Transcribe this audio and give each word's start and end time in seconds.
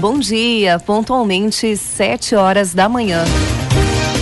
Bom 0.00 0.18
dia, 0.18 0.78
pontualmente 0.78 1.76
7 1.76 2.34
horas 2.34 2.72
da 2.72 2.88
manhã. 2.88 3.22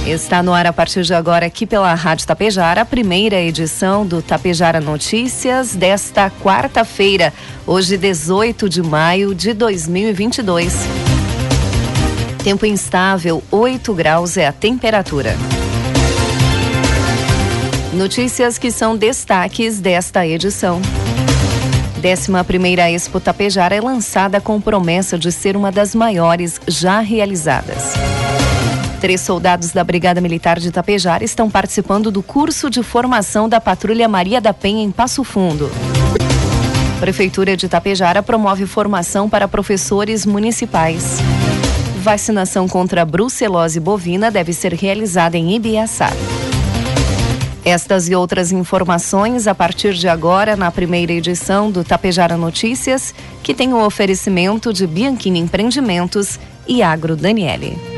Está 0.05 0.43
no 0.43 0.53
ar 0.53 0.67
a 0.67 0.73
partir 0.73 1.05
de 1.05 1.15
agora 1.15 1.47
aqui 1.47 1.67
pela 1.67 1.95
Rádio 1.95 2.27
Tapejara, 2.27 2.81
a 2.81 2.85
primeira 2.85 3.41
edição 3.41 4.05
do 4.05 4.21
Tapejara 4.21 4.81
Notícias 4.81 5.77
desta 5.77 6.33
quarta-feira, 6.43 7.33
hoje 7.65 7.97
18 7.97 8.69
de 8.69 8.83
maio 8.83 9.33
de 9.33 9.55
2022. 9.55 10.75
Tempo 12.43 12.67
instável, 12.67 13.41
8 13.49 13.95
graus 13.95 14.37
é 14.37 14.49
a 14.49 14.53
temperatura. 14.53 15.37
Notícias 17.95 18.59
que 18.59 18.73
são 18.73 18.97
destaques 18.97 19.79
desta 19.79 20.27
edição. 20.27 20.83
11 21.99 22.45
primeira 22.45 22.89
Expo 22.89 23.19
Tapejara 23.19 23.75
é 23.75 23.81
lançada 23.81 24.41
com 24.41 24.61
promessa 24.61 25.19
de 25.19 25.33
ser 25.33 25.57
uma 25.57 25.73
das 25.73 25.97
maiores 25.97 26.61
já 26.69 27.01
realizadas. 27.01 27.93
Três 29.01 29.21
soldados 29.21 29.73
da 29.73 29.83
Brigada 29.83 30.21
Militar 30.21 30.61
de 30.61 30.71
Tapejara 30.71 31.25
estão 31.25 31.51
participando 31.51 32.11
do 32.13 32.23
curso 32.23 32.71
de 32.71 32.85
formação 32.85 33.49
da 33.49 33.61
Patrulha 33.61 34.09
Maria 34.09 34.41
da 34.41 34.55
Penha 34.55 34.83
em 34.83 34.93
Passo 34.93 35.25
Fundo. 35.25 35.71
Prefeitura 37.01 37.57
de 37.57 37.69
Tapejara 37.69 38.23
promove 38.23 38.65
formação 38.65 39.29
para 39.29 39.49
professores 39.49 40.25
municipais. 40.25 41.19
Vacinação 42.01 42.69
contra 42.69 43.05
brucelose 43.05 43.81
bovina 43.81 44.31
deve 44.31 44.53
ser 44.53 44.73
realizada 44.73 45.37
em 45.37 45.55
Ibiaçá. 45.55 46.11
Estas 47.69 48.09
e 48.09 48.15
outras 48.15 48.51
informações 48.51 49.47
a 49.47 49.55
partir 49.55 49.93
de 49.93 50.09
agora 50.09 50.57
na 50.57 50.71
primeira 50.71 51.13
edição 51.13 51.71
do 51.71 51.85
Tapejara 51.85 52.35
Notícias, 52.35 53.15
que 53.43 53.53
tem 53.53 53.75
o 53.75 53.85
oferecimento 53.85 54.73
de 54.73 54.87
Bianchini 54.87 55.39
Empreendimentos 55.39 56.41
e 56.67 56.83
Agro 56.83 57.15
Daniele. 57.15 57.98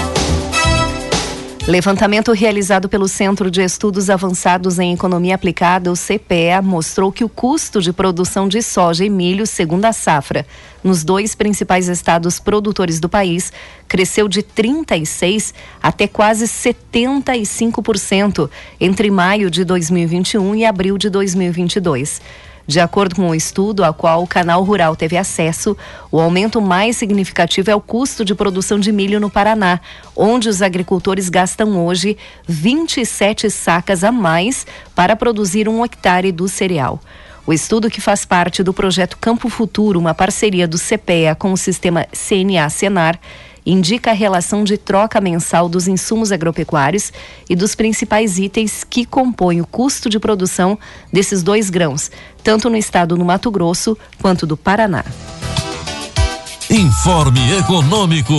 Levantamento 1.67 2.31
realizado 2.31 2.89
pelo 2.89 3.07
Centro 3.07 3.51
de 3.51 3.61
Estudos 3.61 4.09
Avançados 4.09 4.79
em 4.79 4.93
Economia 4.93 5.35
Aplicada, 5.35 5.91
o 5.91 5.95
CPEA, 5.95 6.59
mostrou 6.59 7.11
que 7.11 7.23
o 7.23 7.29
custo 7.29 7.79
de 7.79 7.93
produção 7.93 8.47
de 8.47 8.63
soja 8.63 9.05
e 9.05 9.09
milho, 9.11 9.45
segundo 9.45 9.85
a 9.85 9.93
safra, 9.93 10.43
nos 10.83 11.03
dois 11.03 11.35
principais 11.35 11.87
estados 11.87 12.39
produtores 12.39 12.99
do 12.99 13.07
país, 13.07 13.53
cresceu 13.87 14.27
de 14.27 14.41
36% 14.41 15.53
até 15.81 16.07
quase 16.07 16.45
75% 16.45 18.49
entre 18.79 19.11
maio 19.11 19.51
de 19.51 19.63
2021 19.63 20.55
e 20.55 20.65
abril 20.65 20.97
de 20.97 21.11
2022. 21.11 22.21
De 22.71 22.79
acordo 22.79 23.15
com 23.15 23.23
o 23.23 23.31
um 23.31 23.35
estudo 23.35 23.83
ao 23.83 23.93
qual 23.93 24.23
o 24.23 24.27
Canal 24.27 24.63
Rural 24.63 24.95
teve 24.95 25.17
acesso, 25.17 25.75
o 26.09 26.21
aumento 26.21 26.61
mais 26.61 26.95
significativo 26.95 27.69
é 27.69 27.75
o 27.75 27.81
custo 27.81 28.23
de 28.23 28.33
produção 28.33 28.79
de 28.79 28.93
milho 28.93 29.19
no 29.19 29.29
Paraná, 29.29 29.81
onde 30.15 30.47
os 30.47 30.61
agricultores 30.61 31.27
gastam 31.27 31.85
hoje 31.85 32.17
27 32.47 33.49
sacas 33.49 34.05
a 34.05 34.11
mais 34.13 34.65
para 34.95 35.17
produzir 35.17 35.67
um 35.67 35.83
hectare 35.83 36.31
do 36.31 36.47
cereal. 36.47 36.97
O 37.45 37.51
estudo, 37.51 37.89
que 37.89 37.99
faz 37.99 38.23
parte 38.23 38.63
do 38.63 38.73
projeto 38.73 39.17
Campo 39.17 39.49
Futuro, 39.49 39.99
uma 39.99 40.13
parceria 40.13 40.65
do 40.65 40.77
CPEA 40.79 41.35
com 41.35 41.51
o 41.51 41.57
sistema 41.57 42.07
CNA-Senar, 42.13 43.19
indica 43.65 44.11
a 44.11 44.13
relação 44.13 44.63
de 44.63 44.77
troca 44.77 45.21
mensal 45.21 45.69
dos 45.69 45.87
insumos 45.87 46.31
agropecuários 46.31 47.11
e 47.49 47.55
dos 47.55 47.75
principais 47.75 48.37
itens 48.37 48.83
que 48.83 49.05
compõem 49.05 49.61
o 49.61 49.67
custo 49.67 50.09
de 50.09 50.19
produção 50.19 50.77
desses 51.11 51.43
dois 51.43 51.69
grãos, 51.69 52.09
tanto 52.43 52.69
no 52.69 52.77
estado 52.77 53.15
do 53.15 53.25
Mato 53.25 53.51
Grosso 53.51 53.97
quanto 54.21 54.45
do 54.45 54.57
Paraná. 54.57 55.05
Informe 56.69 57.57
Econômico. 57.59 58.33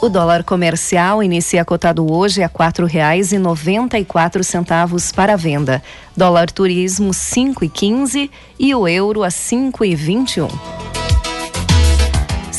O 0.00 0.08
dólar 0.08 0.42
comercial 0.42 1.22
inicia 1.22 1.64
cotado 1.64 2.12
hoje 2.12 2.42
a 2.42 2.48
quatro 2.48 2.86
reais 2.86 3.30
e 3.30 3.38
noventa 3.38 3.98
e 3.98 4.04
quatro 4.04 4.42
centavos 4.42 5.12
para 5.12 5.36
venda. 5.36 5.80
Dólar 6.16 6.50
turismo 6.50 7.14
cinco 7.14 7.64
e 7.64 7.68
quinze 7.68 8.28
e 8.58 8.74
o 8.74 8.88
euro 8.88 9.22
a 9.22 9.30
cinco 9.30 9.84
e 9.84 9.94
vinte 9.94 10.38
e 10.38 10.40
um. 10.42 10.48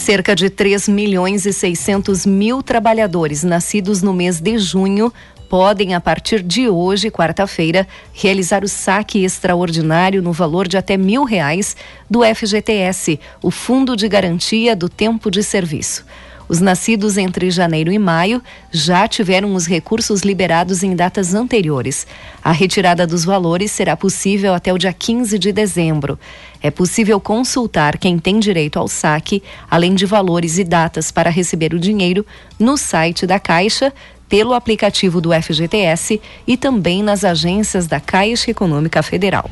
Cerca 0.03 0.36
de 0.36 0.50
3 0.50 0.90
milhões 0.90 1.46
e 1.46 1.53
600 1.53 2.25
mil 2.25 2.62
trabalhadores 2.62 3.41
nascidos 3.41 4.02
no 4.02 4.12
mês 4.12 4.41
de 4.41 4.58
junho 4.58 5.14
podem, 5.50 5.96
a 5.96 6.02
partir 6.02 6.44
de 6.44 6.68
hoje, 6.68 7.09
quarta-feira, 7.09 7.88
realizar 8.11 8.66
o 8.66 8.67
saque 8.67 9.23
extraordinário 9.23 10.22
no 10.22 10.34
valor 10.34 10.67
de 10.67 10.76
até 10.76 10.97
mil 10.97 11.23
reais 11.23 11.78
do 12.09 12.20
FGTS, 12.22 13.17
o 13.41 13.50
Fundo 13.50 13.96
de 13.96 14.09
Garantia 14.09 14.76
do 14.76 14.90
Tempo 14.90 15.32
de 15.32 15.41
Serviço. 15.41 16.03
Os 16.47 16.59
nascidos 16.59 17.17
entre 17.17 17.49
janeiro 17.49 17.91
e 17.91 17.97
maio 17.97 18.41
já 18.72 19.07
tiveram 19.07 19.55
os 19.55 19.66
recursos 19.66 20.22
liberados 20.22 20.84
em 20.84 20.95
datas 20.95 21.34
anteriores. 21.34 22.05
A 22.43 22.51
retirada 22.51 23.07
dos 23.07 23.23
valores 23.23 23.72
será 23.72 23.95
possível 23.95 24.53
até 24.53 24.73
o 24.73 24.78
dia 24.78 24.93
15 24.93 25.40
de 25.40 25.51
dezembro. 25.51 26.19
É 26.61 26.69
possível 26.69 27.19
consultar 27.19 27.97
quem 27.97 28.17
tem 28.17 28.40
direito 28.40 28.78
ao 28.78 28.87
saque, 28.87 29.43
além 29.69 29.95
de 29.95 30.05
valores 30.05 30.57
e 30.57 30.63
datas 30.63 31.11
para 31.11 31.29
receber 31.29 31.73
o 31.73 31.79
dinheiro, 31.79 32.25
no 32.59 32.78
site 32.78 33.25
da 33.25 33.40
Caixa, 33.40 33.93
pelo 34.29 34.53
aplicativo 34.53 35.22
do 35.22 35.29
FGTS 35.31 36.19
e 36.47 36.57
também 36.57 37.03
nas 37.03 37.23
agências 37.23 37.85
da 37.85 37.99
Caixa 37.99 38.49
Econômica 38.49 39.03
Federal. 39.03 39.49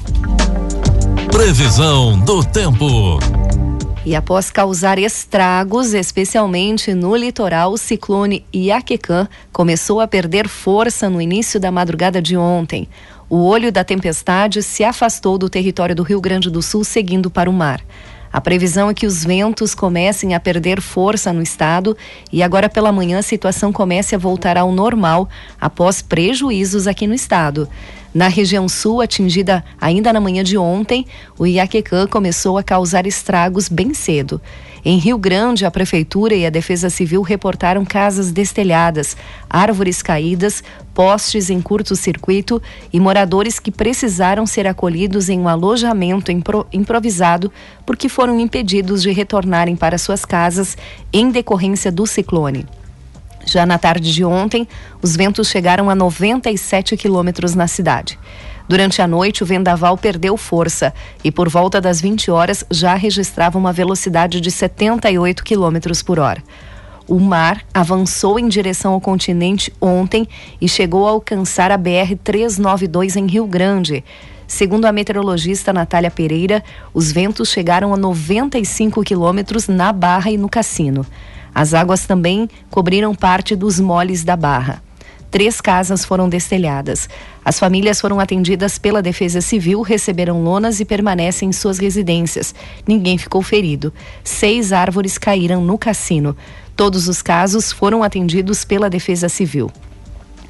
Previsão 1.31 2.19
do 2.19 2.43
tempo. 2.43 3.19
E 4.03 4.15
após 4.15 4.49
causar 4.49 4.97
estragos, 4.97 5.93
especialmente 5.93 6.91
no 6.91 7.15
litoral, 7.15 7.71
o 7.71 7.77
ciclone 7.77 8.43
Iaquecã 8.53 9.27
começou 9.53 10.01
a 10.01 10.07
perder 10.07 10.47
força 10.47 11.07
no 11.07 11.21
início 11.21 11.59
da 11.59 11.71
madrugada 11.71 12.19
de 12.19 12.35
ontem. 12.35 12.89
O 13.29 13.45
olho 13.45 13.71
da 13.71 13.83
tempestade 13.83 14.63
se 14.63 14.83
afastou 14.83 15.37
do 15.37 15.47
território 15.47 15.95
do 15.95 16.01
Rio 16.01 16.19
Grande 16.19 16.49
do 16.49 16.63
Sul, 16.63 16.83
seguindo 16.83 17.29
para 17.29 17.47
o 17.47 17.53
mar. 17.53 17.79
A 18.31 18.39
previsão 18.39 18.89
é 18.89 18.93
que 18.93 19.05
os 19.05 19.23
ventos 19.25 19.75
comecem 19.75 20.33
a 20.33 20.39
perder 20.39 20.81
força 20.81 21.33
no 21.33 21.41
estado 21.41 21.97
e 22.31 22.41
agora 22.41 22.69
pela 22.69 22.91
manhã 22.91 23.19
a 23.19 23.23
situação 23.23 23.73
comece 23.73 24.15
a 24.15 24.17
voltar 24.17 24.57
ao 24.57 24.71
normal 24.71 25.27
após 25.59 26.01
prejuízos 26.01 26.87
aqui 26.87 27.05
no 27.07 27.13
estado. 27.13 27.67
Na 28.13 28.27
região 28.27 28.67
sul, 28.67 29.01
atingida 29.01 29.63
ainda 29.79 30.11
na 30.11 30.19
manhã 30.19 30.43
de 30.43 30.57
ontem, 30.57 31.05
o 31.37 31.47
Iaquecã 31.47 32.07
começou 32.07 32.57
a 32.57 32.63
causar 32.63 33.07
estragos 33.07 33.69
bem 33.69 33.93
cedo. 33.93 34.41
Em 34.83 34.97
Rio 34.97 35.15
Grande, 35.15 35.63
a 35.63 35.69
Prefeitura 35.69 36.33
e 36.33 36.43
a 36.43 36.49
Defesa 36.49 36.89
Civil 36.89 37.21
reportaram 37.21 37.85
casas 37.85 38.31
destelhadas, 38.31 39.15
árvores 39.47 40.01
caídas, 40.01 40.63
postes 40.91 41.51
em 41.51 41.61
curto-circuito 41.61 42.59
e 42.91 42.99
moradores 42.99 43.59
que 43.59 43.69
precisaram 43.69 44.47
ser 44.47 44.65
acolhidos 44.65 45.29
em 45.29 45.39
um 45.39 45.47
alojamento 45.47 46.31
impro 46.31 46.65
improvisado 46.73 47.51
porque 47.85 48.09
foram 48.09 48.39
impedidos 48.39 49.03
de 49.03 49.11
retornarem 49.11 49.75
para 49.75 49.99
suas 49.99 50.25
casas 50.25 50.75
em 51.13 51.29
decorrência 51.29 51.91
do 51.91 52.07
ciclone. 52.07 52.65
Já 53.45 53.65
na 53.65 53.77
tarde 53.77 54.11
de 54.11 54.23
ontem, 54.23 54.67
os 55.01 55.15
ventos 55.15 55.47
chegaram 55.47 55.89
a 55.91 55.95
97 55.95 56.97
quilômetros 56.97 57.53
na 57.53 57.67
cidade. 57.67 58.17
Durante 58.71 59.01
a 59.01 59.05
noite, 59.05 59.43
o 59.43 59.45
vendaval 59.45 59.97
perdeu 59.97 60.37
força 60.37 60.93
e, 61.21 61.29
por 61.29 61.49
volta 61.49 61.81
das 61.81 61.99
20 61.99 62.31
horas, 62.31 62.63
já 62.71 62.95
registrava 62.95 63.57
uma 63.57 63.73
velocidade 63.73 64.39
de 64.39 64.49
78 64.49 65.43
quilômetros 65.43 66.01
por 66.01 66.17
hora. 66.17 66.41
O 67.05 67.19
mar 67.19 67.65
avançou 67.73 68.39
em 68.39 68.47
direção 68.47 68.93
ao 68.93 69.01
continente 69.01 69.73
ontem 69.81 70.25
e 70.61 70.69
chegou 70.69 71.05
a 71.05 71.11
alcançar 71.11 71.69
a 71.69 71.77
BR-392 71.77 73.17
em 73.17 73.27
Rio 73.27 73.45
Grande. 73.45 74.05
Segundo 74.47 74.85
a 74.85 74.91
meteorologista 74.93 75.73
Natália 75.73 76.09
Pereira, 76.09 76.63
os 76.93 77.11
ventos 77.11 77.49
chegaram 77.49 77.93
a 77.93 77.97
95 77.97 79.03
quilômetros 79.03 79.67
na 79.67 79.91
Barra 79.91 80.31
e 80.31 80.37
no 80.37 80.47
Cassino. 80.47 81.05
As 81.53 81.73
águas 81.73 82.05
também 82.05 82.49
cobriram 82.69 83.13
parte 83.13 83.53
dos 83.53 83.81
moles 83.81 84.23
da 84.23 84.37
barra. 84.37 84.81
Três 85.31 85.61
casas 85.61 86.03
foram 86.03 86.27
destelhadas. 86.27 87.07
As 87.43 87.59
famílias 87.59 87.99
foram 87.99 88.19
atendidas 88.19 88.77
pela 88.77 89.01
Defesa 89.01 89.41
Civil, 89.41 89.81
receberam 89.81 90.43
lonas 90.43 90.79
e 90.79 90.85
permanecem 90.85 91.49
em 91.49 91.51
suas 91.51 91.79
residências. 91.79 92.53
Ninguém 92.87 93.17
ficou 93.17 93.41
ferido. 93.41 93.91
Seis 94.23 94.71
árvores 94.71 95.17
caíram 95.17 95.61
no 95.61 95.77
cassino. 95.77 96.37
Todos 96.75 97.07
os 97.07 97.21
casos 97.21 97.71
foram 97.71 98.03
atendidos 98.03 98.63
pela 98.63 98.89
Defesa 98.89 99.27
Civil. 99.27 99.71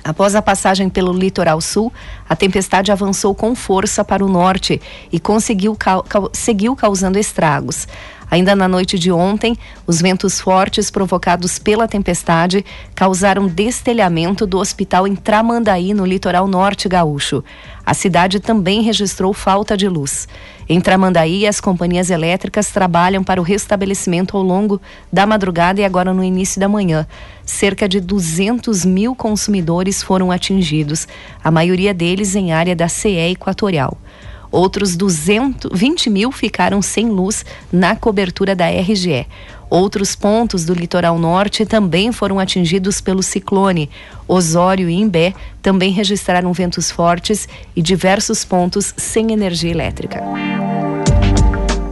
Após 0.03 0.33
a 0.33 0.41
passagem 0.41 0.89
pelo 0.89 1.13
litoral 1.13 1.61
sul, 1.61 1.93
a 2.27 2.35
tempestade 2.35 2.91
avançou 2.91 3.35
com 3.35 3.53
força 3.53 4.03
para 4.03 4.25
o 4.25 4.29
norte 4.29 4.81
e 5.11 5.19
conseguiu 5.19 5.77
seguiu 6.33 6.75
causando 6.75 7.19
estragos. 7.19 7.87
Ainda 8.31 8.55
na 8.55 8.65
noite 8.65 8.97
de 8.97 9.11
ontem, 9.11 9.57
os 9.85 10.01
ventos 10.01 10.39
fortes 10.39 10.89
provocados 10.89 11.59
pela 11.59 11.85
tempestade 11.85 12.63
causaram 12.95 13.45
destelhamento 13.45 14.47
do 14.47 14.57
hospital 14.57 15.05
em 15.05 15.17
Tramandaí, 15.17 15.93
no 15.93 16.05
litoral 16.05 16.47
norte 16.47 16.87
gaúcho. 16.87 17.43
A 17.85 17.93
cidade 17.93 18.39
também 18.39 18.83
registrou 18.83 19.33
falta 19.33 19.75
de 19.75 19.89
luz. 19.89 20.29
Em 20.69 20.79
Tramandaí, 20.79 21.45
as 21.45 21.59
companhias 21.59 22.09
elétricas 22.09 22.69
trabalham 22.69 23.21
para 23.21 23.41
o 23.41 23.43
restabelecimento 23.43 24.37
ao 24.37 24.43
longo 24.43 24.79
da 25.11 25.25
madrugada 25.25 25.81
e 25.81 25.83
agora 25.83 26.13
no 26.13 26.23
início 26.23 26.57
da 26.57 26.69
manhã. 26.69 27.05
Cerca 27.45 27.89
de 27.89 27.99
200 27.99 28.85
mil 28.85 29.13
consumidores 29.13 30.01
foram 30.01 30.31
atingidos, 30.31 31.05
a 31.43 31.51
maioria 31.51 31.93
deles 31.93 32.33
em 32.33 32.53
área 32.53 32.77
da 32.77 32.87
CE 32.87 33.31
Equatorial. 33.31 33.97
Outros 34.51 34.95
220 34.97 36.09
mil 36.09 36.31
ficaram 36.31 36.81
sem 36.81 37.07
luz 37.09 37.45
na 37.71 37.95
cobertura 37.95 38.53
da 38.53 38.67
RGE. 38.67 39.25
Outros 39.69 40.15
pontos 40.15 40.65
do 40.65 40.73
litoral 40.73 41.17
norte 41.17 41.65
também 41.65 42.11
foram 42.11 42.37
atingidos 42.37 42.99
pelo 42.99 43.23
ciclone. 43.23 43.89
Osório 44.27 44.89
e 44.89 44.93
Imbé 44.93 45.33
também 45.61 45.91
registraram 45.91 46.51
ventos 46.51 46.91
fortes 46.91 47.47
e 47.73 47.81
diversos 47.81 48.43
pontos 48.43 48.93
sem 48.97 49.31
energia 49.31 49.71
elétrica. 49.71 50.21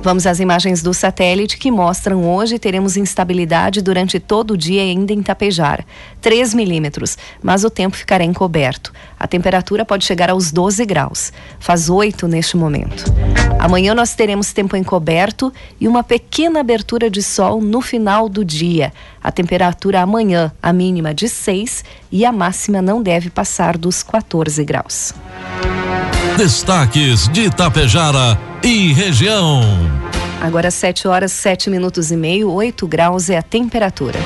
Vamos 0.01 0.25
às 0.25 0.39
imagens 0.39 0.81
do 0.81 0.93
satélite 0.93 1.57
que 1.57 1.69
mostram 1.69 2.23
hoje 2.25 2.57
teremos 2.57 2.95
instabilidade 2.95 3.81
durante 3.81 4.17
todo 4.17 4.51
o 4.51 4.57
dia 4.57 4.81
ainda 4.81 5.11
em 5.11 5.21
Tapejar. 5.21 5.85
3 6.21 6.53
milímetros, 6.53 7.17
mas 7.43 7.65
o 7.65 7.69
tempo 7.69 7.97
ficará 7.97 8.23
encoberto. 8.23 8.93
A 9.19 9.27
temperatura 9.27 9.83
pode 9.83 10.05
chegar 10.05 10.29
aos 10.29 10.53
12 10.53 10.85
graus. 10.85 11.33
Faz 11.59 11.89
8 11.89 12.29
neste 12.29 12.55
momento. 12.55 13.03
Amanhã 13.59 13.93
nós 13.93 14.15
teremos 14.15 14.53
tempo 14.53 14.77
encoberto 14.77 15.51
e 15.81 15.85
uma 15.85 16.01
pequena 16.01 16.61
abertura 16.61 17.09
de 17.09 17.21
sol 17.21 17.61
no 17.61 17.81
final 17.81 18.29
do 18.29 18.45
dia. 18.45 18.93
A 19.21 19.33
temperatura 19.33 19.99
amanhã, 19.99 20.49
a 20.63 20.71
mínima 20.71 21.13
de 21.13 21.27
6 21.27 21.83
e 22.09 22.23
a 22.23 22.31
máxima 22.31 22.81
não 22.81 23.03
deve 23.03 23.29
passar 23.29 23.77
dos 23.77 24.01
14 24.01 24.63
graus. 24.63 25.13
Destaques 26.39 27.27
de 27.27 27.47
Itapejara 27.47 28.39
e 28.63 28.93
região. 28.93 29.59
Agora 30.41 30.71
7 30.71 31.05
horas 31.05 31.33
7 31.33 31.69
minutos 31.69 32.13
e 32.13 32.15
meio, 32.15 32.49
8 32.49 32.87
graus 32.87 33.29
é 33.29 33.37
a 33.37 33.41
temperatura. 33.41 34.17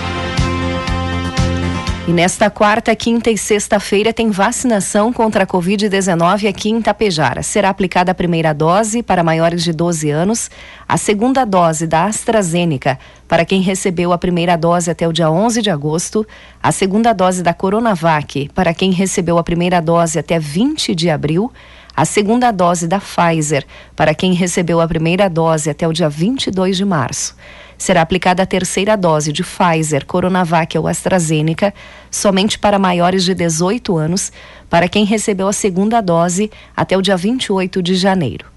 E 2.07 2.11
nesta 2.11 2.51
quarta, 2.51 2.95
quinta 2.95 3.31
e 3.31 3.37
sexta-feira 3.37 4.13
tem 4.13 4.29
vacinação 4.29 5.11
contra 5.11 5.45
a 5.45 5.47
Covid-19 5.47 6.47
aqui 6.47 6.69
em 6.69 6.81
Tapejara. 6.83 7.41
Será 7.41 7.69
aplicada 7.69 8.11
a 8.11 8.15
primeira 8.15 8.53
dose 8.53 9.01
para 9.01 9.23
maiores 9.23 9.63
de 9.63 9.73
12 9.73 10.11
anos, 10.11 10.51
a 10.87 10.97
segunda 10.97 11.45
dose 11.45 11.87
da 11.87 12.03
AstraZeneca 12.03 12.99
para 13.27 13.43
quem 13.43 13.61
recebeu 13.61 14.13
a 14.13 14.17
primeira 14.19 14.55
dose 14.55 14.91
até 14.91 15.07
o 15.07 15.13
dia 15.13 15.31
11 15.31 15.61
de 15.61 15.71
agosto, 15.71 16.27
a 16.61 16.71
segunda 16.71 17.11
dose 17.11 17.41
da 17.41 17.55
Coronavac 17.55 18.49
para 18.53 18.71
quem 18.73 18.91
recebeu 18.91 19.39
a 19.39 19.43
primeira 19.43 19.81
dose 19.81 20.19
até 20.19 20.37
20 20.37 20.93
de 20.93 21.09
abril, 21.09 21.51
a 21.95 22.05
segunda 22.05 22.51
dose 22.51 22.87
da 22.87 22.99
Pfizer 22.99 23.65
para 23.95 24.15
quem 24.15 24.33
recebeu 24.33 24.81
a 24.81 24.87
primeira 24.87 25.29
dose 25.29 25.69
até 25.69 25.87
o 25.87 25.93
dia 25.93 26.09
22 26.09 26.77
de 26.77 26.85
março. 26.85 27.35
Será 27.77 28.01
aplicada 28.01 28.43
a 28.43 28.45
terceira 28.45 28.95
dose 28.95 29.31
de 29.31 29.43
Pfizer, 29.43 30.05
Coronavac 30.05 30.77
ou 30.77 30.87
AstraZeneca 30.87 31.73
somente 32.09 32.57
para 32.57 32.79
maiores 32.79 33.23
de 33.23 33.35
18 33.35 33.97
anos, 33.97 34.31
para 34.69 34.87
quem 34.87 35.05
recebeu 35.05 35.47
a 35.47 35.53
segunda 35.53 36.01
dose 36.01 36.49
até 36.75 36.97
o 36.97 37.01
dia 37.01 37.17
28 37.17 37.81
de 37.81 37.95
janeiro 37.95 38.52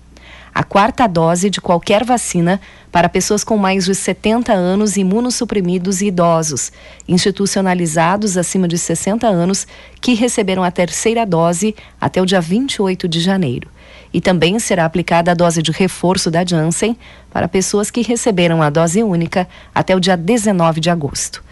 a 0.56 0.64
quarta 0.64 1.06
dose 1.06 1.50
de 1.50 1.60
qualquer 1.60 2.02
vacina 2.02 2.58
para 2.90 3.10
pessoas 3.10 3.44
com 3.44 3.58
mais 3.58 3.84
de 3.84 3.94
70 3.94 4.54
anos, 4.54 4.96
imunossuprimidos 4.96 6.00
e 6.00 6.06
idosos, 6.06 6.72
institucionalizados 7.06 8.38
acima 8.38 8.66
de 8.66 8.78
60 8.78 9.26
anos, 9.26 9.66
que 10.00 10.14
receberam 10.14 10.64
a 10.64 10.70
terceira 10.70 11.26
dose 11.26 11.76
até 12.00 12.22
o 12.22 12.25
dia 12.25 12.40
28 12.40 13.06
de 13.06 13.20
janeiro. 13.20 13.68
E 14.14 14.18
também 14.18 14.58
será 14.58 14.86
aplicada 14.86 15.32
a 15.32 15.34
dose 15.34 15.60
de 15.60 15.72
reforço 15.72 16.30
da 16.30 16.42
Janssen 16.42 16.96
para 17.30 17.48
pessoas 17.48 17.90
que 17.90 18.00
receberam 18.00 18.62
a 18.62 18.70
dose 18.70 19.02
única 19.02 19.46
até 19.75 19.94
o 19.94 20.00
dia 20.00 20.16
19 20.16 20.80
de 20.80 20.88
agosto. 20.88 21.44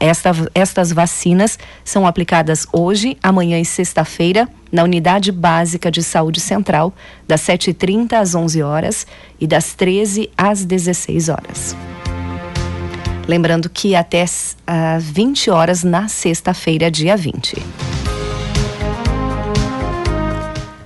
Esta, 0.00 0.30
estas 0.54 0.92
vacinas 0.92 1.58
são 1.84 2.06
aplicadas 2.06 2.66
hoje, 2.72 3.16
amanhã 3.22 3.58
e 3.58 3.64
sexta-feira 3.64 4.48
na 4.70 4.84
Unidade 4.84 5.32
Básica 5.32 5.90
de 5.90 6.02
Saúde 6.02 6.40
Central, 6.40 6.92
das 7.26 7.40
7h30 7.40 8.12
às 8.12 8.34
11 8.34 8.62
horas 8.62 9.06
e 9.40 9.46
das 9.46 9.74
13 9.74 10.30
às 10.36 10.64
16 10.64 11.28
horas. 11.28 11.76
Lembrando 13.26 13.68
que 13.68 13.94
até 13.94 14.22
às 14.22 14.56
20 15.00 15.50
horas 15.50 15.82
na 15.84 16.08
sexta-feira, 16.08 16.90
dia 16.90 17.16
20. 17.16 17.62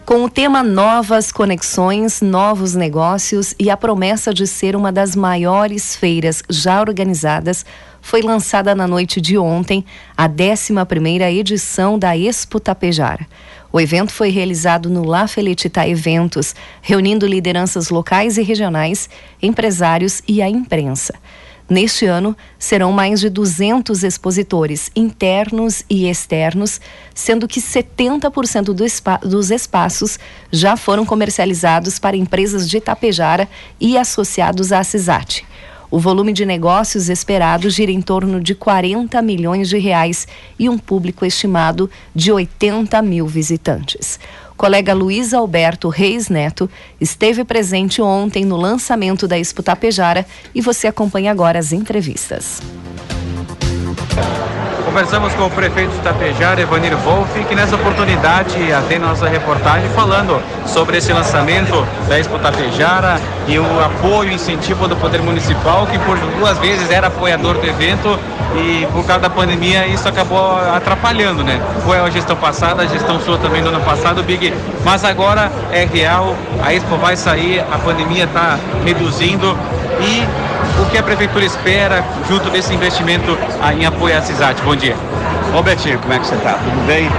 Com 0.04 0.25
o 0.25 0.28
tema 0.28 0.62
Novas 0.62 1.32
Conexões, 1.32 2.21
Novos 2.21 2.75
Negócios 2.75 3.54
e 3.59 3.71
a 3.71 3.76
promessa 3.76 4.35
de 4.35 4.47
ser 4.47 4.76
uma 4.76 4.92
das 4.92 5.16
maiores 5.16 5.97
feiras 5.97 6.42
já 6.50 6.80
organizadas, 6.80 7.64
foi 8.02 8.21
lançada 8.21 8.75
na 8.75 8.87
noite 8.87 9.21
de 9.21 9.38
ontem 9.38 9.82
a 10.14 10.28
11ª 10.28 11.32
edição 11.32 11.99
da 11.99 12.14
Expo 12.14 12.61
Tapejara. 12.61 13.26
O 13.73 13.80
evento 13.80 14.12
foi 14.12 14.28
realizado 14.28 14.90
no 14.90 15.06
La 15.06 15.26
Felicita 15.26 15.88
Eventos, 15.88 16.54
reunindo 16.82 17.26
lideranças 17.26 17.88
locais 17.88 18.37
e 18.37 18.42
regionais, 18.42 19.09
empresários 19.40 20.21
e 20.28 20.42
a 20.42 20.50
imprensa. 20.50 21.14
Neste 21.71 22.04
ano, 22.04 22.37
serão 22.59 22.92
mais 22.92 23.21
de 23.21 23.30
200 23.30 24.02
expositores 24.02 24.90
internos 24.94 25.82
e 25.88 26.06
externos, 26.06 26.78
sendo 27.14 27.49
que 27.49 27.62
70% 27.62 28.75
do 28.75 28.85
espa 28.85 29.16
dos 29.18 29.50
espaços 29.50 30.18
já 30.50 30.76
foram 30.76 31.06
comercializados 31.06 31.99
para 31.99 32.14
empresas 32.14 32.68
de 32.68 32.78
Tapejara 32.78 33.49
e 33.80 33.97
associados 33.97 34.71
à 34.71 34.85
CISAT. 34.85 35.47
O 35.92 35.99
volume 35.99 36.32
de 36.32 36.46
negócios 36.46 37.11
esperado 37.11 37.68
gira 37.68 37.92
em 37.92 38.00
torno 38.00 38.40
de 38.40 38.54
40 38.54 39.20
milhões 39.20 39.68
de 39.68 39.76
reais 39.76 40.26
e 40.58 40.66
um 40.66 40.78
público 40.78 41.22
estimado 41.26 41.90
de 42.14 42.32
80 42.32 43.02
mil 43.02 43.26
visitantes. 43.26 44.18
Colega 44.56 44.94
Luiz 44.94 45.34
Alberto 45.34 45.90
Reis 45.90 46.30
Neto 46.30 46.70
esteve 46.99 47.44
presente 47.44 48.00
ontem 48.00 48.42
no 48.42 48.56
lançamento 48.56 49.28
da 49.28 49.38
Expo 49.38 49.62
Tapejara 49.62 50.25
e 50.54 50.62
você 50.62 50.87
acompanha 50.87 51.30
agora 51.30 51.58
as 51.58 51.75
entrevistas. 51.75 52.62
Conversamos 54.84 55.32
com 55.34 55.46
o 55.46 55.50
prefeito 55.50 55.90
de 55.90 56.00
Tapejara, 56.00 56.61
Evanir 56.61 56.94
Wolff, 56.99 57.44
que 57.44 57.54
nessa 57.54 57.76
oportunidade 57.76 58.72
atende 58.72 59.00
nossa 59.00 59.26
reportagem 59.26 59.88
falando 59.90 60.38
sobre 60.66 60.99
esse 60.99 61.12
lançamento 61.12 61.87
da 62.08 62.18
Expo 62.18 62.38
Tapejara 62.38 63.18
e 63.49 63.58
o 63.58 63.80
apoio 63.80 64.30
e 64.30 64.34
incentivo 64.34 64.87
do 64.87 64.94
Poder 64.96 65.22
Municipal, 65.22 65.87
que 65.87 65.99
por 66.00 66.18
duas 66.38 66.58
vezes 66.58 66.90
era 66.90 67.06
apoiador 67.06 67.54
do 67.54 67.66
evento 67.66 68.18
e 68.54 68.87
por 68.92 69.04
causa 69.06 69.22
da 69.22 69.30
pandemia 69.30 69.87
isso 69.87 70.06
acabou 70.06 70.58
atrapalhando, 70.58 71.42
né? 71.42 71.58
Foi 71.84 71.99
a 71.99 72.11
gestão 72.11 72.37
passada, 72.37 72.82
a 72.82 72.87
gestão 72.87 73.18
sua 73.20 73.38
também 73.38 73.62
no 73.62 73.68
ano 73.68 73.80
passado, 73.80 74.22
Big, 74.22 74.52
mas 74.84 75.04
agora 75.04 75.50
é 75.72 75.87
real, 75.87 76.37
a 76.62 76.75
Expo 76.75 76.96
vai 76.96 77.16
sair, 77.16 77.61
a 77.61 77.78
pandemia 77.78 78.25
está 78.25 78.58
reduzindo 78.84 79.56
e 80.00 80.26
o 80.80 80.86
que 80.86 80.98
a 80.98 81.02
prefeitura 81.02 81.44
espera 81.44 82.04
junto 82.28 82.50
desse 82.50 82.72
investimento 82.74 83.36
em 83.76 83.84
apoio 83.84 84.16
à 84.16 84.22
CISAT? 84.22 84.60
Bom 84.62 84.76
dia. 84.76 84.96
Ô 85.56 85.62
Betinho, 85.62 85.98
como 85.98 86.12
é 86.12 86.18
que 86.18 86.26
você 86.26 86.34
está? 86.34 86.52
Tudo 86.52 86.86
bem? 86.86 87.10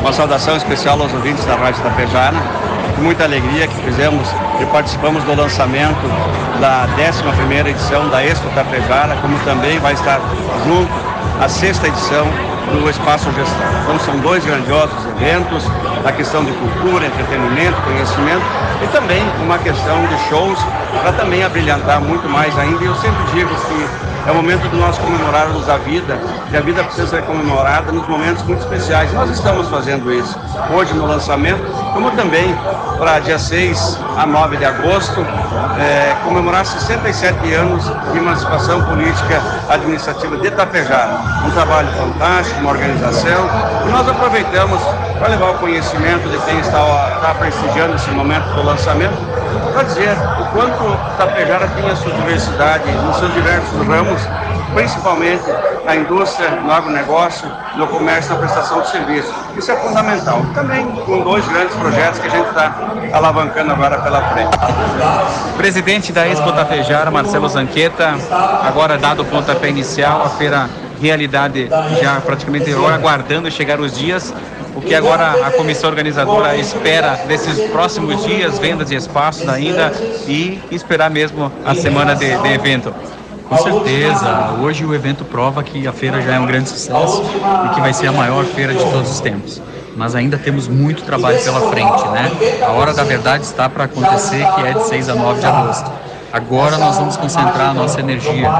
Uma 0.00 0.12
saudação 0.12 0.56
especial 0.56 1.00
aos 1.00 1.12
ouvintes 1.12 1.44
da 1.44 1.54
Rádio 1.54 1.82
Tapejara. 1.82 2.36
Com 2.94 3.02
muita 3.02 3.24
alegria 3.24 3.66
que 3.66 3.74
fizemos 3.82 4.26
e 4.60 4.66
participamos 4.66 5.22
do 5.24 5.34
lançamento 5.34 6.00
da 6.60 6.88
11ª 6.96 7.66
edição 7.66 8.08
da 8.08 8.24
Expo 8.24 8.48
Tapejara, 8.54 9.16
como 9.20 9.38
também 9.40 9.78
vai 9.78 9.92
estar 9.92 10.20
junto 10.66 10.90
a 11.40 11.48
sexta 11.48 11.86
edição 11.88 12.26
do 12.72 12.88
Espaço 12.88 13.30
Gestão. 13.32 13.66
Então 13.82 13.98
são 14.00 14.16
dois 14.18 14.44
grandiosos 14.44 14.96
eventos, 15.20 15.64
a 16.04 16.12
questão 16.12 16.44
de 16.44 16.52
cultura, 16.52 17.06
entretenimento, 17.06 17.76
conhecimento 17.82 18.44
e 18.82 18.86
também 18.88 19.22
uma 19.42 19.58
questão 19.58 20.06
de 20.06 20.18
shows 20.28 20.58
para 21.00 21.12
também 21.12 21.42
abrilhantar 21.42 22.00
muito 22.00 22.28
mais 22.28 22.56
ainda. 22.58 22.82
E 22.82 22.86
eu 22.86 22.94
sempre 22.96 23.22
digo 23.32 23.48
que 23.48 24.06
é 24.28 24.32
o 24.32 24.34
momento 24.34 24.68
de 24.68 24.76
nós 24.76 24.98
comemorarmos 24.98 25.68
a 25.68 25.76
vida, 25.78 26.18
e 26.50 26.56
a 26.56 26.60
vida 26.60 26.82
precisa 26.82 27.06
ser 27.06 27.22
comemorada 27.22 27.92
nos 27.92 28.06
momentos 28.08 28.42
muito 28.42 28.60
especiais. 28.60 29.12
Nós 29.12 29.30
estamos 29.30 29.68
fazendo 29.68 30.12
isso 30.12 30.36
hoje 30.74 30.92
no 30.94 31.06
lançamento, 31.06 31.62
como 31.92 32.10
também 32.10 32.56
para 32.98 33.20
dia 33.20 33.38
6 33.38 34.00
a 34.16 34.26
9 34.26 34.56
de 34.56 34.64
agosto, 34.64 35.24
é, 35.78 36.16
comemorar 36.24 36.66
67 36.66 37.54
anos 37.54 37.84
de 37.84 38.18
emancipação 38.18 38.82
política 38.82 39.40
administrativa 39.68 40.36
de 40.38 40.48
Itapejara. 40.48 41.20
Um 41.46 41.50
trabalho 41.52 41.88
fantástico, 41.92 42.60
uma 42.60 42.70
organização, 42.70 43.48
e 43.86 43.90
nós 43.90 44.08
aproveitamos 44.08 44.80
para 45.18 45.28
levar 45.28 45.50
o 45.50 45.54
conhecimento 45.58 46.28
de 46.28 46.38
quem 46.44 46.58
está, 46.60 47.12
está 47.16 47.34
prestigiando 47.38 47.94
esse 47.94 48.10
momento 48.10 48.44
do 48.54 48.62
lançamento, 48.62 49.14
para 49.72 49.82
dizer 49.82 50.16
o 50.40 50.44
quanto 50.52 51.14
Itapejara 51.14 51.68
tem 51.68 51.90
a 51.90 51.96
sua 51.96 52.12
diversidade 52.12 52.90
nos 52.90 53.16
seus 53.16 53.32
diversos 53.34 53.86
ramos, 53.86 54.20
principalmente 54.74 55.44
na 55.84 55.96
indústria, 55.96 56.50
no 56.50 56.70
agronegócio, 56.70 57.50
no 57.76 57.86
comércio, 57.86 58.32
na 58.34 58.40
prestação 58.40 58.80
de 58.82 58.90
serviços. 58.90 59.34
Isso 59.56 59.70
é 59.70 59.76
fundamental. 59.76 60.42
Também 60.54 60.84
com 60.84 61.20
dois 61.22 61.46
grandes 61.48 61.74
projetos 61.76 62.18
que 62.18 62.26
a 62.26 62.30
gente 62.30 62.48
está 62.48 62.74
alavancando 63.12 63.72
agora 63.72 63.98
pela 64.00 64.20
frente. 64.30 64.56
Presidente 65.56 66.12
da 66.12 66.26
Expo 66.26 66.52
Tapejara, 66.52 67.10
Marcelo 67.10 67.48
Zanqueta, 67.48 68.14
agora 68.66 68.98
dado 68.98 69.22
o 69.22 69.24
pontapé 69.24 69.68
inicial, 69.68 70.22
a 70.22 70.28
feira 70.30 70.68
realidade 71.00 71.68
já 72.02 72.20
praticamente 72.20 72.72
aguardando 72.72 73.50
chegar 73.50 73.80
os 73.80 73.96
dias. 73.96 74.34
O 74.76 74.80
que 74.82 74.94
agora 74.94 75.46
a 75.46 75.50
comissão 75.52 75.88
organizadora 75.88 76.54
espera 76.54 77.16
desses 77.26 77.58
próximos 77.70 78.22
dias, 78.26 78.58
vendas 78.58 78.90
de 78.90 78.94
espaços 78.94 79.48
ainda 79.48 79.90
e 80.28 80.60
esperar 80.70 81.10
mesmo 81.10 81.50
a 81.64 81.74
semana 81.74 82.14
de, 82.14 82.36
de 82.36 82.52
evento. 82.52 82.94
Com 83.48 83.56
certeza. 83.56 84.50
Hoje 84.60 84.84
o 84.84 84.94
evento 84.94 85.24
prova 85.24 85.62
que 85.62 85.86
a 85.86 85.92
feira 85.92 86.20
já 86.20 86.34
é 86.34 86.38
um 86.38 86.44
grande 86.44 86.68
sucesso 86.68 87.24
e 87.64 87.74
que 87.74 87.80
vai 87.80 87.94
ser 87.94 88.08
a 88.08 88.12
maior 88.12 88.44
feira 88.44 88.74
de 88.74 88.84
todos 88.84 89.10
os 89.10 89.20
tempos. 89.20 89.62
Mas 89.96 90.14
ainda 90.14 90.36
temos 90.36 90.68
muito 90.68 91.04
trabalho 91.04 91.42
pela 91.42 91.70
frente, 91.70 92.08
né? 92.08 92.30
A 92.62 92.72
hora 92.72 92.92
da 92.92 93.02
verdade 93.02 93.44
está 93.44 93.70
para 93.70 93.84
acontecer, 93.84 94.46
que 94.56 94.60
é 94.60 94.74
de 94.74 94.86
6 94.88 95.08
a 95.08 95.14
9 95.14 95.40
de 95.40 95.46
agosto. 95.46 95.90
Agora 96.32 96.76
nós 96.76 96.98
vamos 96.98 97.16
concentrar 97.16 97.72
nossa 97.74 98.00
energia 98.00 98.50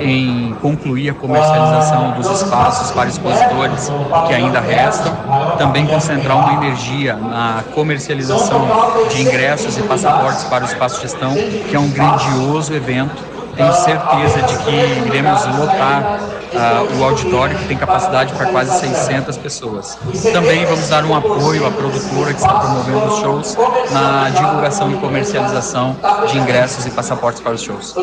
em 0.00 0.54
concluir 0.62 1.10
a 1.10 1.14
comercialização 1.14 2.12
dos 2.12 2.26
espaços 2.30 2.90
para 2.92 3.08
expositores 3.08 3.90
que 4.26 4.34
ainda 4.34 4.60
restam, 4.60 5.12
também 5.58 5.86
concentrar 5.86 6.36
uma 6.36 6.64
energia 6.64 7.16
na 7.16 7.64
comercialização 7.74 8.66
de 9.10 9.22
ingressos 9.22 9.76
e 9.76 9.82
passaportes 9.82 10.44
para 10.44 10.64
o 10.64 10.66
espaço 10.66 11.00
gestão, 11.00 11.34
que 11.68 11.74
é 11.74 11.78
um 11.78 11.90
grandioso 11.90 12.72
evento 12.74 13.37
tenho 13.58 13.72
certeza 13.74 14.42
de 14.42 14.56
que 14.58 15.08
iremos 15.08 15.44
lotar 15.46 16.20
uh, 16.52 16.98
o 16.98 17.04
auditório, 17.04 17.58
que 17.58 17.64
tem 17.66 17.76
capacidade 17.76 18.32
para 18.32 18.46
quase 18.46 18.78
600 18.78 19.36
pessoas. 19.36 19.98
Também 20.32 20.64
vamos 20.64 20.88
dar 20.88 21.04
um 21.04 21.14
apoio 21.14 21.66
à 21.66 21.70
produtora 21.70 22.32
que 22.32 22.40
está 22.40 22.54
promovendo 22.54 23.06
os 23.06 23.18
shows 23.18 23.58
na 23.90 24.30
divulgação 24.30 24.92
e 24.92 24.94
comercialização 24.96 25.96
de 26.30 26.38
ingressos 26.38 26.86
e 26.86 26.90
passaportes 26.90 27.40
para 27.40 27.52
os 27.52 27.60
shows. 27.60 27.94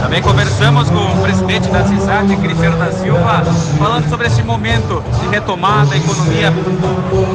Também 0.00 0.22
conversamos 0.22 0.88
com 0.88 0.96
o 0.98 1.22
presidente 1.22 1.68
da 1.68 1.84
CISAT, 1.84 2.36
Cristiano 2.36 2.76
da 2.78 2.92
Silva, 2.92 3.42
falando 3.78 4.08
sobre 4.08 4.28
esse 4.28 4.42
momento 4.44 5.02
de 5.20 5.28
retomada, 5.28 5.94
a 5.94 5.98
economia 5.98 6.52